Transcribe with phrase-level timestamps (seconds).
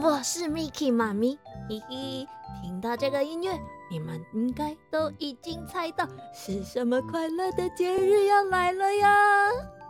[0.00, 1.36] 我是 Miki 妈咪。
[1.68, 2.28] 嘿嘿，
[2.62, 3.58] 听到这个音乐，
[3.90, 9.08] 你们应该都已经猜到是什么快乐的节日要来了呀？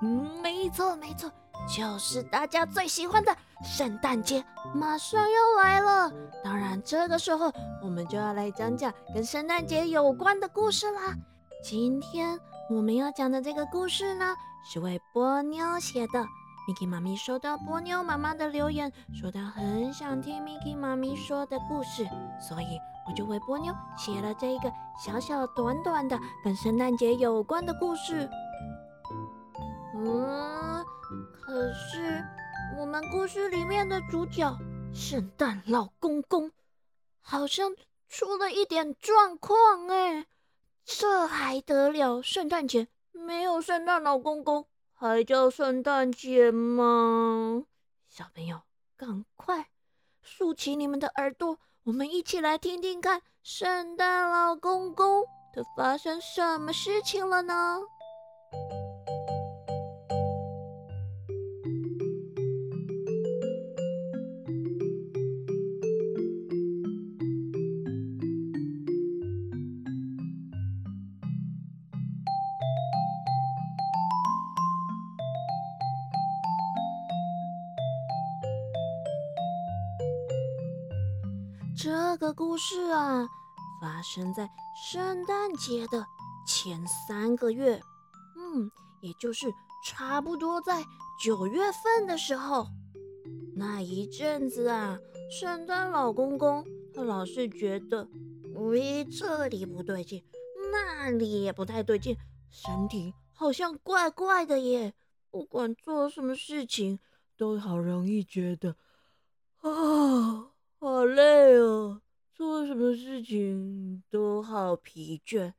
[0.00, 1.30] 嗯，没错没错，
[1.76, 4.42] 就是大家最喜欢的圣诞节，
[4.74, 6.10] 马上要来了。
[6.42, 7.52] 当然，这个时候
[7.82, 11.14] 我们就要来讲讲跟圣诞节有关的故事啦。
[11.62, 14.34] 今天我们要讲的这个故事呢，
[14.72, 16.24] 是为波妞写的。
[16.68, 22.06] Miki 妈咪收到波妞妈妈的留言，说她很想听 Miki 妈咪说的故事，
[22.46, 24.70] 所以我就为波妞写了这一个
[25.02, 28.28] 小小短短的跟圣诞节有关的故事。
[29.94, 30.84] 嗯，
[31.40, 32.22] 可是
[32.78, 34.54] 我们故事里面的主角
[34.92, 36.52] 圣诞老公公
[37.22, 37.74] 好像
[38.10, 40.26] 出了一点状况哎，
[40.84, 42.20] 这还得了？
[42.20, 44.66] 圣诞节没有圣诞老公公？
[45.00, 47.62] 还叫圣诞节吗？
[48.08, 48.62] 小朋友，
[48.96, 49.68] 赶快
[50.22, 57.78] 竖起你们的耳朵，我们一起来听听看，圣诞老公公他发生什么事情了呢？
[81.80, 83.28] 这个故事啊，
[83.80, 84.50] 发生在
[84.90, 86.04] 圣诞节的
[86.44, 87.80] 前三个月，
[88.36, 88.68] 嗯，
[89.00, 89.46] 也就是
[89.84, 90.84] 差不多在
[91.22, 92.66] 九月份的时候。
[93.54, 94.98] 那一阵子啊，
[95.30, 98.08] 圣诞老公公他老是觉得，
[98.54, 100.24] 喂，这里不对劲，
[100.72, 102.16] 那里也不太对劲，
[102.50, 104.94] 身体好像怪怪的耶。
[105.30, 106.98] 不管做什么事情，
[107.36, 108.74] 都好容易觉得，
[109.60, 110.47] 啊。
[110.80, 112.00] 好累哦，
[112.32, 115.52] 做什么事情都好疲倦，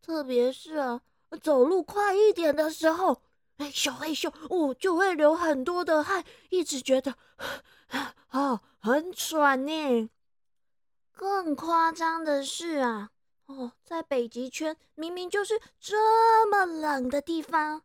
[0.00, 1.02] 特别是啊，
[1.42, 3.20] 走路快一点的时候，
[3.58, 7.14] 哎咻哎咻，我就会流很多的汗，一直觉得
[8.28, 10.08] 啊 很喘呢。
[11.12, 13.10] 更夸张的是啊，
[13.44, 17.82] 哦，在北极圈明明就是这么冷的地方。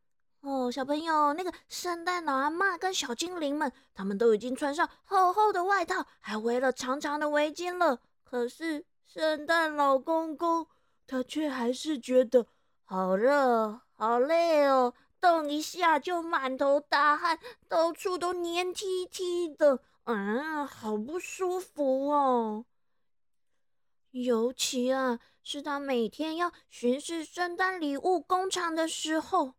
[0.48, 8.00] 哦，小朋友，那个圣诞老阿妈跟小精灵们，他们都已经穿上厚厚的外套，还围了长长的围巾了。
[8.24, 10.66] 可是圣诞老公公
[11.06, 12.48] 他却还是觉得
[12.86, 17.38] 好热、好累哦，动一下就满头大汗，
[17.68, 22.64] 到处都黏踢踢的，嗯，好不舒服哦。
[24.12, 29.57] 尤其啊，是他每天要巡视圣诞礼物工厂的时候。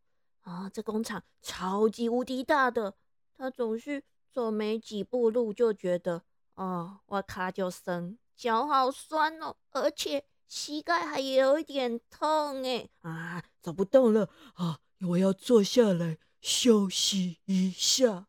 [0.48, 2.94] 啊，这工厂超级无敌大的，
[3.36, 6.22] 他总是走没几步路就觉得，
[6.54, 18.28] 哦，我卡就生，脚好酸哦，而且膝盖还有一点痛哎，啊，走不动了啊，我要坐下来休息一下。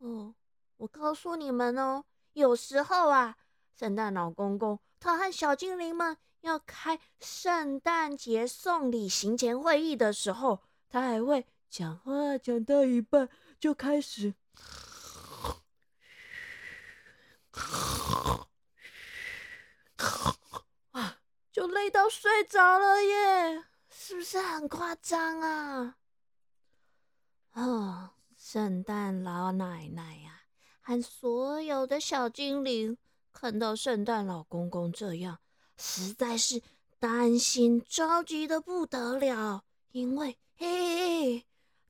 [0.00, 0.34] 哦，
[0.76, 2.04] 我告诉你们哦，
[2.34, 3.38] 有时候啊，
[3.74, 10.60] 圣诞老公公他和小精灵们要开圣诞节送礼行前会议的时候。
[10.92, 13.26] 他还会讲话，讲到一半
[13.58, 14.34] 就开始，
[20.90, 21.16] 啊，
[21.50, 25.96] 就累到睡着了耶，是不是很夸张啊？
[27.52, 30.42] 啊，圣诞老奶奶呀，
[30.82, 32.98] 和所有的小精灵
[33.32, 35.38] 看到圣诞老公公这样，
[35.78, 36.60] 实在是
[36.98, 40.36] 担心着急的不得了，因为。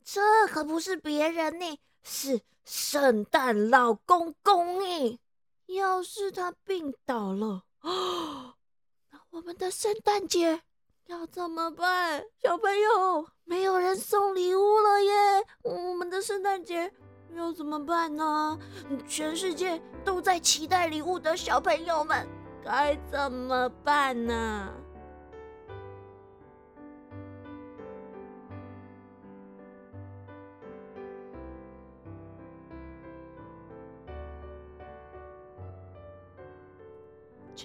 [0.05, 5.19] 这可不是别人呢，是圣诞老公公哎！
[5.67, 7.63] 要是他病倒了，
[9.11, 10.61] 那我们的圣诞节
[11.07, 12.25] 要怎么办？
[12.43, 15.13] 小朋友，没有人送礼物了耶！
[15.63, 16.93] 我们的圣诞节
[17.35, 18.59] 要怎么办呢？
[19.09, 22.29] 全世界都在期待礼物的小朋友们
[22.63, 24.73] 该怎么办呢？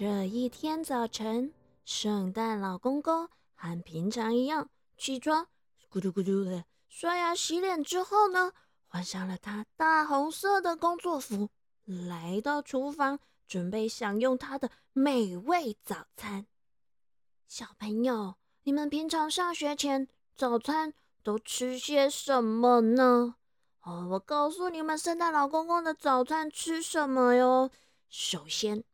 [0.00, 1.52] 这一天早晨，
[1.84, 5.48] 圣诞老公公和平常一样起床，
[5.90, 8.52] 咕嘟咕嘟的刷牙洗脸之后呢，
[8.86, 11.50] 换上了他大红色的工作服，
[11.84, 13.18] 来到厨房
[13.48, 16.46] 准备享用他的美味早餐。
[17.48, 20.94] 小朋友，你们平常上学前早餐
[21.24, 23.34] 都吃些什么呢？
[23.82, 27.72] 哦，我告诉你们，圣诞老公公的早餐吃什么哟？
[28.08, 28.84] 首先，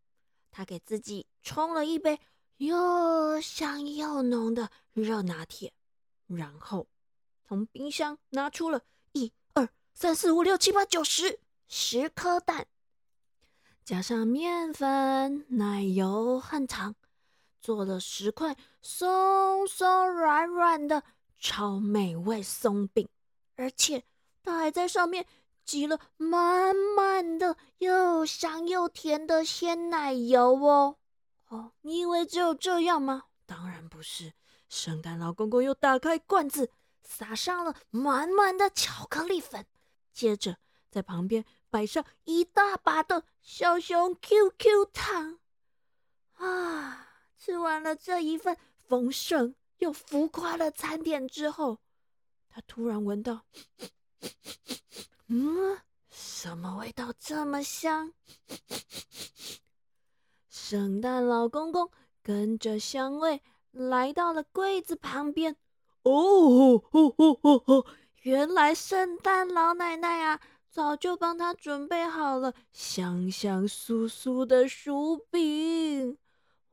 [0.57, 2.21] 他给自己冲了一杯
[2.59, 5.73] 又香又浓的热拿铁，
[6.29, 6.87] 然后
[7.43, 12.69] 从冰箱拿出了一二三四五六七八九十十颗蛋，
[13.85, 16.95] 加上面粉、奶油和糖，
[17.61, 21.03] 做了十块松松软软的
[21.37, 23.09] 超美味松饼，
[23.57, 24.05] 而且。
[24.47, 25.25] 他还在上面
[25.65, 30.97] 挤了满满的又香又甜的鲜奶油哦！
[31.49, 33.25] 哦，你以为只有这样吗？
[33.47, 34.35] 当然不是。
[34.69, 36.71] 圣诞老公公又打开罐子，
[37.03, 39.67] 撒上了满满的巧克力粉，
[40.13, 40.57] 接着
[40.91, 45.39] 在旁边摆上一大把的小熊 QQ 糖。
[46.35, 47.09] 啊！
[47.39, 48.57] 吃完了这一份
[48.89, 51.79] 丰盛又浮夸的餐点之后，
[52.49, 53.45] 他突然闻到。
[55.37, 55.77] 嗯，
[56.11, 58.13] 什么味道这么香？
[60.49, 61.91] 圣诞老公公
[62.23, 63.43] 跟着香味
[63.73, 65.57] 来到了柜子旁边。
[66.05, 67.87] 哦哦哦哦哦！
[68.23, 70.41] 原来圣诞老奶奶啊，
[70.71, 76.17] 早就帮他准备好了香香酥酥的薯饼。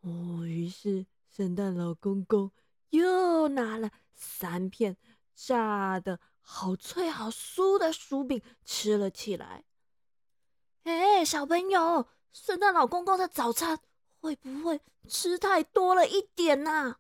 [0.02, 2.52] 哦，于是圣诞老公公
[2.92, 4.98] 又拿了三片
[5.36, 6.20] 炸的。
[6.44, 9.64] 好脆好酥的薯饼吃了起来。
[10.84, 13.80] 哎，小朋友，圣诞老公公的早餐
[14.20, 16.98] 会不会吃太多了一点呢？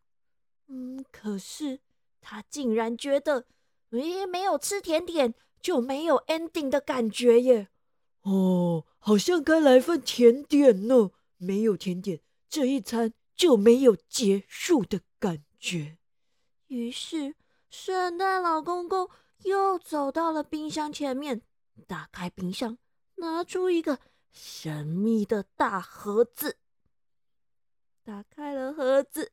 [0.67, 1.79] 嗯，可是
[2.21, 3.45] 他竟然觉得，
[3.89, 7.69] 咦，没有吃甜点就没有 ending 的感觉耶。
[8.21, 11.11] 哦，好像该来份甜点呢。
[11.37, 15.97] 没有甜点，这一餐就没有结束的感觉。
[16.67, 17.33] 于是，
[17.71, 19.09] 圣诞老公公。
[19.43, 21.41] 又走到了冰箱前面，
[21.87, 22.77] 打开冰箱，
[23.15, 23.97] 拿出一个
[24.31, 26.57] 神秘的大盒子。
[28.03, 29.31] 打开了盒子，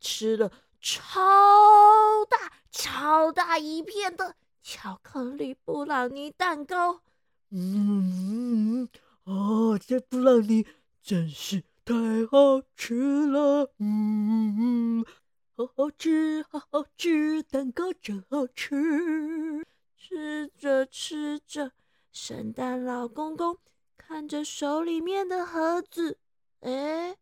[0.00, 0.50] 吃了
[0.80, 7.02] 超大、超大一片的巧克力布朗尼蛋糕。
[7.50, 8.88] 嗯，
[9.22, 10.66] 啊，这布朗尼
[11.00, 11.94] 真是太
[12.28, 13.72] 好吃了。
[13.78, 15.06] 嗯。
[15.56, 19.64] 好好吃，好好吃，蛋糕真好吃。
[19.96, 21.70] 吃着吃着，
[22.10, 23.56] 圣诞老公公
[23.96, 26.18] 看着手里面的盒子，
[26.58, 27.16] 哎，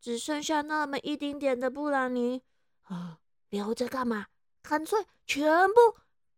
[0.00, 2.42] 只剩下那么一丁点的布朗尼
[2.84, 3.20] 啊，
[3.50, 4.28] 留着干嘛？
[4.62, 5.74] 干脆全部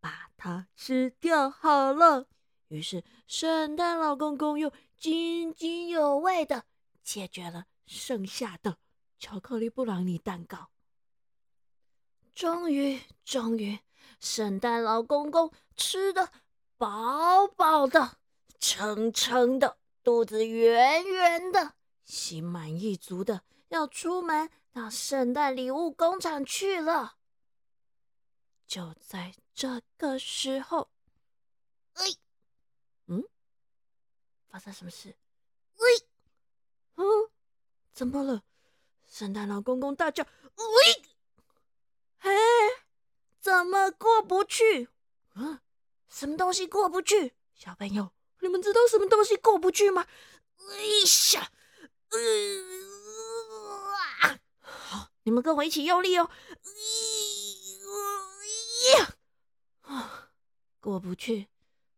[0.01, 2.27] 把它吃掉好了。
[2.67, 6.65] 于是，圣诞老公公又津津有味的
[7.05, 8.79] 解决了剩下的
[9.21, 10.71] 巧克力布朗尼蛋糕。
[12.41, 13.81] 终于，终于，
[14.19, 16.33] 圣诞老公公吃的
[16.79, 18.17] 饱饱的、
[18.59, 21.75] 撑撑的，肚子圆圆的，
[22.07, 27.17] 心满意足的，要出门到圣诞礼物工厂去了。
[28.67, 30.89] 就在这个时候，
[31.93, 32.07] 哎，
[33.09, 33.23] 嗯，
[34.49, 35.15] 发生什么事？
[35.77, 36.07] 喂，
[36.95, 37.05] 嗯，
[37.93, 38.43] 怎么了？
[39.07, 40.25] 圣诞老公公大叫
[40.57, 41.05] ：“喂！”
[43.51, 44.89] 怎么过不去？
[45.35, 45.61] 啊，
[46.09, 47.35] 什么东西过不去？
[47.53, 50.07] 小朋友，你们知道什么东西过不去吗？
[50.57, 50.77] 哎
[51.35, 51.51] 呀，
[52.11, 52.19] 呃，
[54.61, 56.31] 好，你们跟我一起用力哦！
[60.79, 61.49] 过不去，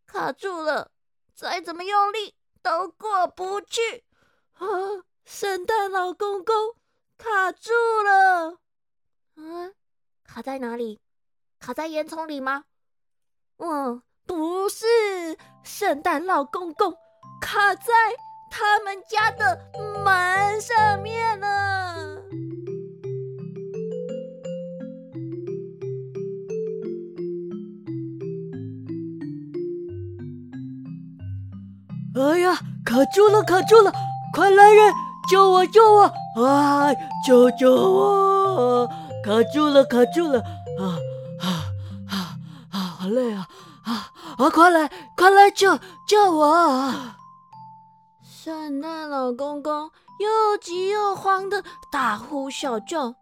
[0.06, 0.90] 卡住了，
[1.34, 4.04] 再怎么用力都过不去。
[4.54, 4.66] 啊，
[5.26, 6.76] 圣诞老公公
[7.18, 7.70] 卡住
[8.02, 8.58] 了。
[9.36, 9.74] 嗯。
[10.24, 10.98] 卡在哪里？
[11.62, 12.64] 卡在烟囱里吗？
[13.58, 14.84] 嗯，不是，
[15.62, 16.92] 圣诞老公公
[17.40, 17.92] 卡在
[18.50, 19.70] 他们家的
[20.04, 21.46] 门上面呢。
[32.16, 33.92] 哎呀，卡住了，卡住了！
[34.34, 34.92] 快来人，
[35.30, 36.12] 救我，救我！
[36.44, 38.88] 哎，救救我！
[39.24, 40.40] 卡住了，卡住了！
[40.80, 40.98] 啊！
[43.02, 43.48] 好累啊！
[43.82, 44.48] 啊啊！
[44.50, 46.92] 快来，快来救救我！
[48.22, 49.90] 圣诞老公公
[50.20, 53.16] 又急又慌的大呼小叫。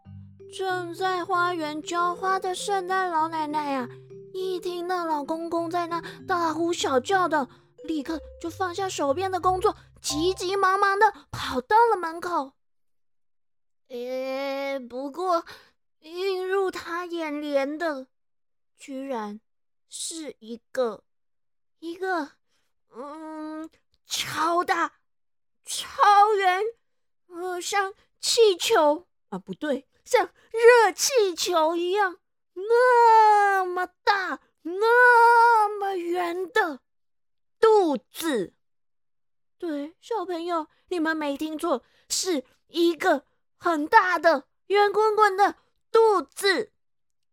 [0.54, 3.88] 正在花园浇花的圣诞老奶奶呀，
[4.34, 7.48] 一听到老公公在那大呼小叫的，
[7.84, 12.52] 立刻就放下手边的工作，急急忙忙的跑到了门口。
[13.88, 15.46] 诶，不过。
[16.02, 18.06] 映入他眼帘的，
[18.78, 19.38] 居然
[19.92, 21.02] 是一个
[21.80, 22.30] 一个
[22.94, 23.68] 嗯
[24.06, 25.00] 超大、
[25.64, 26.62] 超圆，
[27.26, 32.18] 呃像气球啊，不对，像热气球一样
[32.54, 36.80] 那么大、那么圆的
[37.58, 38.54] 肚子。
[39.58, 45.56] 对，小朋友，你们没听错，是一个很大的、圆滚滚的
[45.90, 46.72] 肚子，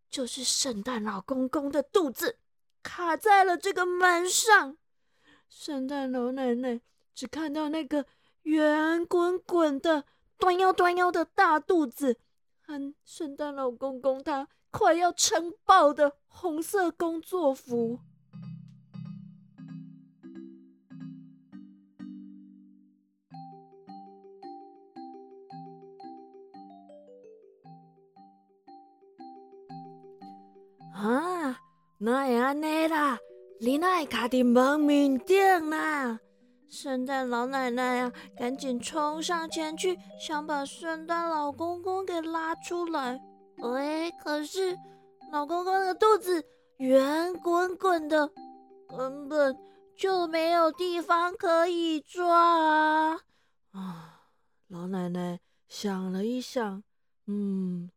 [0.09, 2.39] 就是圣诞老公公的肚子，
[2.87, 4.77] 卡在了这个门上。
[5.49, 6.79] 圣诞老奶奶
[7.13, 8.05] 只看到那个
[8.43, 10.05] 圆滚滚的、
[10.37, 12.17] 端腰端腰的大肚子，
[12.61, 17.99] 和圣诞老公公他快要撑爆的红色工作服。
[30.93, 31.59] 啊，
[31.99, 33.17] 那会安尼啦？
[33.59, 36.19] 你那会卡伫门面顶啦？
[36.69, 43.19] 圣诞老奶奶啊，赶紧冲上前去，想把圣诞老公公给拉出来。
[43.57, 44.77] 喂，可是
[45.31, 46.45] 老公公的肚子
[46.77, 48.29] 圆滚滚的，
[48.87, 49.57] 根本
[49.97, 53.13] 就没有地方可以抓！
[53.71, 54.21] 啊，
[54.67, 56.83] 老奶奶想了一想，
[57.25, 57.89] 嗯，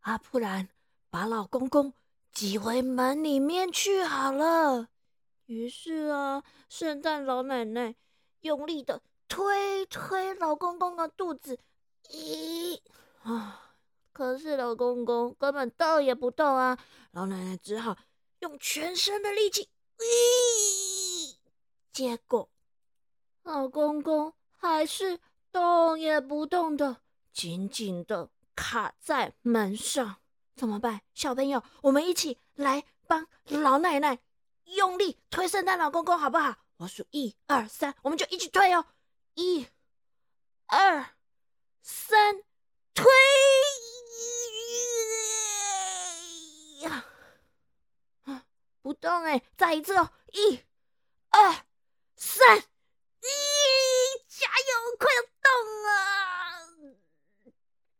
[0.00, 0.68] 啊，不然
[1.10, 1.92] 把老公公。
[2.34, 4.88] 挤回门里面去好了。
[5.46, 7.94] 于是啊，圣诞老奶奶
[8.40, 11.58] 用力的推推老公公的肚子，
[12.10, 12.80] 咦
[13.22, 13.76] 啊！
[14.12, 16.76] 可是老公公根本动也不动啊。
[17.12, 17.96] 老奶奶只好
[18.40, 21.36] 用全身的力气，咦！
[21.92, 22.48] 结果
[23.44, 25.20] 老公公还是
[25.52, 26.96] 动也不动的，
[27.32, 30.16] 紧紧的卡在门上。
[30.56, 31.62] 怎么办，小朋友？
[31.82, 34.18] 我们一起来帮老奶奶
[34.64, 36.56] 用力推圣诞老公公，好不好？
[36.76, 38.86] 我数一二三，我们就一起推哦！
[39.34, 39.66] 一、
[40.66, 41.14] 二、
[41.82, 42.42] 三，
[42.94, 43.04] 推
[46.80, 47.06] 呀！
[48.82, 49.42] 不动哎！
[49.56, 50.10] 再一次哦！
[50.32, 50.60] 一、
[51.30, 51.64] 二、
[52.16, 53.26] 三，咦，
[54.28, 55.46] 加油，快要动
[55.84, 55.88] 了！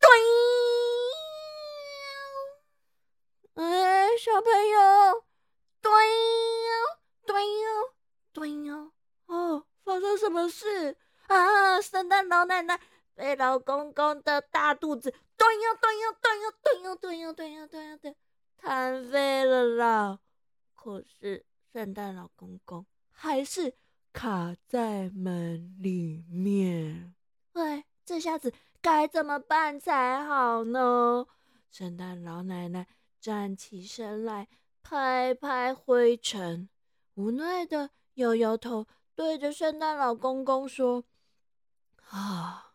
[0.00, 0.73] 推。
[3.54, 5.24] 哎，小朋友，
[5.80, 7.94] 对哟，对哟，
[8.32, 8.92] 对哟！
[9.26, 10.96] 哦，发生什么事
[11.28, 11.80] 啊？
[11.80, 12.80] 圣诞老奶奶
[13.14, 18.16] 被老公公的大肚子对哟，对哟，对哟，对哟，对哟，对哟，对哟，对，
[18.56, 20.18] 瘫废了啦！
[20.74, 23.76] 可是圣诞老公公还是
[24.12, 27.14] 卡在门里面。
[27.52, 31.24] 喂，这下子该怎么办才好呢？
[31.70, 32.86] 圣诞老奶奶。
[33.24, 34.48] 站起身来，
[34.82, 36.68] 拍拍灰尘，
[37.14, 41.04] 无奈的摇摇头，对着圣诞老公公说
[42.10, 42.74] ：“啊，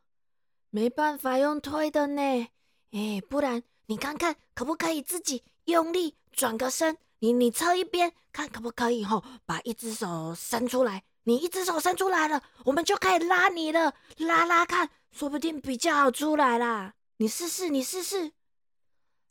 [0.72, 2.48] 没办法用推的呢。
[2.90, 6.98] 哎，不然你看看可不可以自己用力转个身？
[7.20, 9.06] 你你侧一边看可不可以？
[9.06, 13.94] 吼，把一只手伸出来，你一只手伸出来了，我们就可以拉你了。
[14.18, 16.96] 拉拉看，说不定比较好出来啦。
[17.18, 18.32] 你试试，你试试。”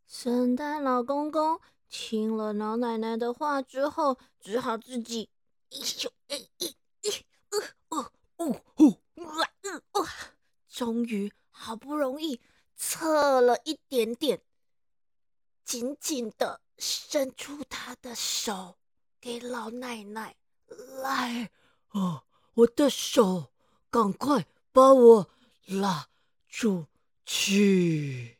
[0.08, 1.60] 圣诞老公公
[1.90, 5.28] 听了老奶奶的话之后，只好自己
[5.68, 7.10] 一咻一一一
[7.50, 7.58] 呃
[7.90, 10.08] 哦哦哦哇呃哇，
[10.66, 12.40] 终于好不容易
[12.74, 14.40] 侧了一点点，
[15.62, 18.78] 紧紧的伸出他的手
[19.20, 20.34] 给老奶奶
[21.02, 21.50] 来
[21.90, 22.24] 哦，
[22.54, 23.52] 我的手，
[23.90, 25.30] 赶快把我
[25.66, 26.08] 拉
[26.48, 26.86] 出
[27.26, 28.37] 去。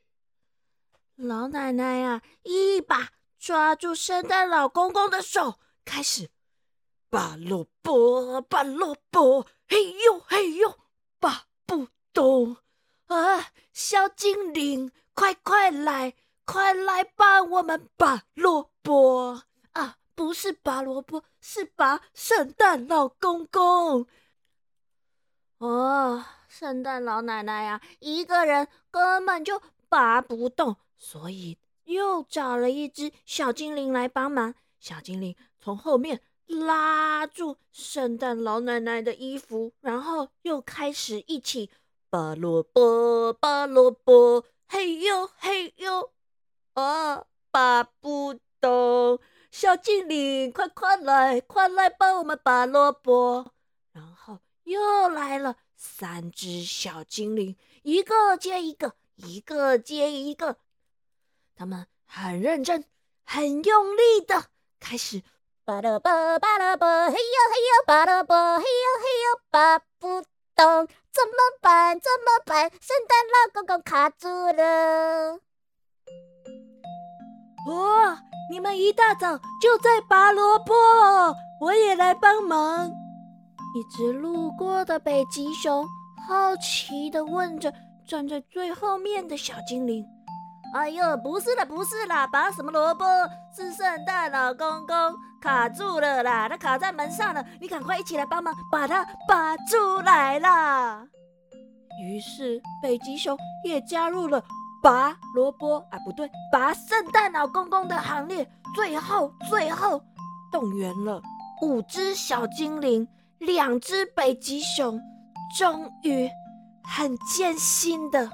[1.18, 3.10] 老奶奶呀，一把
[3.40, 6.30] 抓住圣诞老公公的手，开始
[7.10, 10.78] 拔萝卜，拔萝卜，嘿呦嘿呦，
[11.18, 12.58] 拔不动
[13.08, 13.48] 啊！
[13.72, 19.96] 小精灵，快快来，快来帮我们拔萝卜啊！
[20.14, 24.06] 不是拔萝卜，是拔圣诞老公公。
[25.58, 30.76] 哦，圣诞老奶奶呀，一个人根本就拔不动。
[30.96, 34.54] 所以又找了一只小精灵来帮忙。
[34.78, 41.70] 小精灵从后面拉住圣诞老奶奶的衣服，然后又开始一起
[42.10, 46.10] 拔萝卜，拔萝卜，嘿呦嘿呦，
[46.74, 49.20] 啊，拔不动！
[49.50, 53.52] 小精灵，快快来，快来帮我们拔萝卜！
[53.92, 60.56] 然后又来了三只小精灵，一个接一个，一个接一个。
[61.54, 62.84] 他们很认真、
[63.24, 64.44] 很用力的
[64.78, 65.22] 开始
[65.64, 70.22] 拔了拔，拔了拔，嘿呦嘿呦，拔了拔，嘿呦嘿呦，拔不
[70.54, 71.98] 动，怎么办？
[72.00, 72.70] 怎么办？
[72.80, 75.40] 圣诞老公公卡住了！
[77.66, 80.72] 哇，你们一大早就在拔萝卜，
[81.60, 82.88] 我也来帮忙。
[83.74, 85.86] 一只路过的北极熊
[86.26, 87.70] 好奇的问着
[88.08, 90.04] 站在最后面的小精灵。
[90.74, 93.04] 哎呦，不是啦，不是啦，拔什么萝卜？
[93.54, 101.06] 是圣诞老公公卡住了啦，他卡在门上了，你赶快一起来帮忙把它拔出来啦！
[102.02, 104.42] 于是北极熊也加入了
[104.82, 108.48] 拔萝卜啊，不对，拔圣诞老公公的行列。
[108.74, 110.02] 最后，最后
[110.52, 111.20] 动员了
[111.62, 113.06] 五只小精灵，
[113.38, 115.00] 两只北极熊，
[115.58, 116.28] 终于
[116.96, 118.30] 很艰辛的。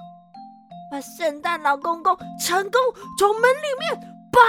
[0.90, 2.80] 把圣诞老公公成功
[3.18, 3.98] 从门里面
[4.30, 4.40] 拔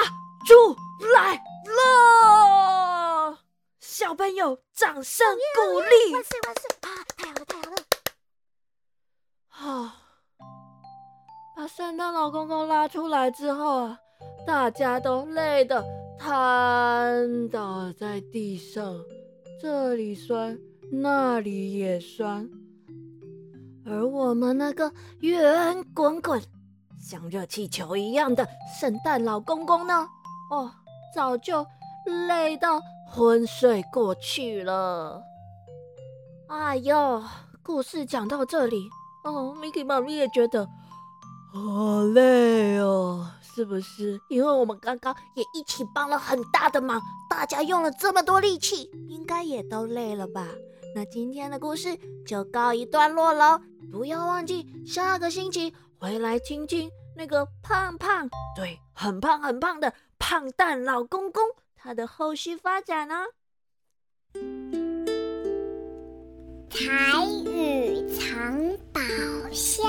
[0.46, 0.76] 出
[1.14, 1.34] 来
[1.66, 3.40] 了，
[3.80, 6.14] 小朋友掌声鼓励！
[6.14, 6.88] 万岁万岁啊！
[7.18, 7.78] 太好了太好了！
[9.50, 9.96] 啊，
[11.56, 14.00] 把圣诞老公公拉出来之后啊，
[14.46, 15.84] 大家都累得
[16.20, 18.96] 瘫倒在地上，
[19.60, 20.60] 这里酸，
[20.92, 22.48] 那里也酸。
[23.88, 26.42] 而我们那个圆滚滚、
[27.00, 28.48] 像热气球一样的
[28.80, 30.08] 圣诞老公公呢？
[30.50, 30.72] 哦，
[31.14, 31.66] 早就
[32.30, 35.22] 累到昏睡过去了。
[36.48, 37.24] 哎呦，
[37.62, 38.90] 故事讲到这里，
[39.24, 40.68] 哦，Mickey 妈咪也觉得
[41.54, 44.20] 好累哦，是不是？
[44.30, 47.00] 因为我们刚刚也一起帮了很大的忙，
[47.30, 50.48] 大家用了这么多力气，应该也都累了吧？
[50.96, 53.60] 那今天的故事就告一段落喽。
[53.92, 61.44] 不要忘记下个星期回来听听那个胖胖，对，很胖很胖的胖蛋老公公
[61.76, 63.26] 他的后续发展呢。
[66.70, 69.02] 台语藏宝
[69.52, 69.86] 箱。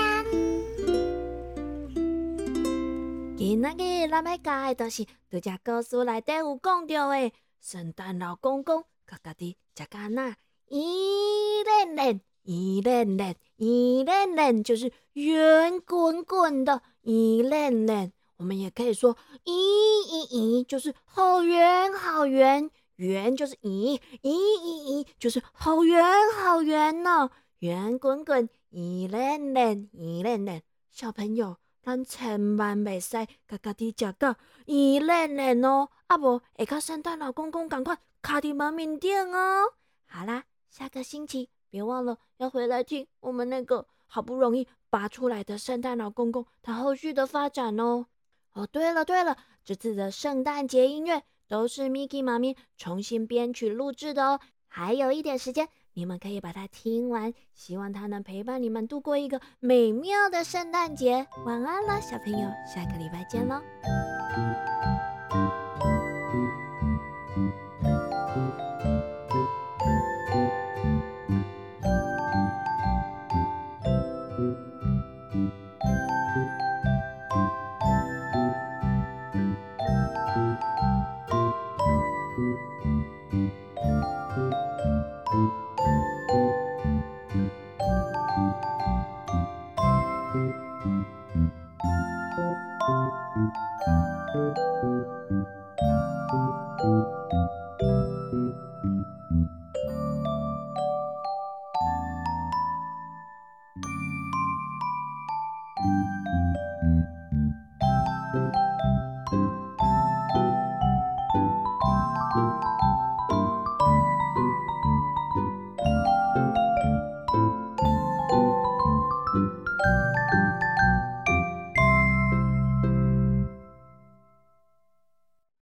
[3.37, 10.35] 今仔日咱要教的都是拄只故事内底有讲到的圣诞老公公，家家己食干那
[10.69, 12.21] 一练练。
[12.49, 18.13] 一链链，一链链就是圆滚滚的，一链链。
[18.37, 20.23] 我们也可以说一一
[20.61, 26.05] 一，就是好圆好圆，圆就是一一一一，就是好圆
[26.37, 27.29] 好圆呢。
[27.59, 30.63] 圆滚滚，一链链，一链链。
[30.93, 39.73] 小朋友，咱千万袂使家家己食到一链链哦，啊无会甲圣诞老公公赶快卡伫门面顶哦。
[40.07, 40.45] 好啦，
[40.77, 41.49] 下个星期。
[41.71, 48.05] 别忘了要回来听我们那个好不容易拔出来的圣诞老公公他后续的发展哦。
[48.53, 54.41] 哦，对了对了，这次的圣诞节音乐都是 Miki 妈咪重新编曲录制的哦。
[54.69, 61.27] 还有一点时间，你们可以把它听完，希望它能陪伴你们度过一个美妙的圣诞节。
[61.47, 63.63] 晚安了，小朋友，下个礼拜见喽。